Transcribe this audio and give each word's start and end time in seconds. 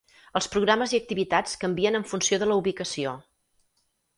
Els 0.37 0.47
programes 0.53 0.95
i 0.95 0.99
activitats 1.01 1.53
canvien 1.65 1.99
en 1.99 2.07
funció 2.13 2.41
de 2.45 2.51
la 2.53 2.59
ubicació. 2.63 3.17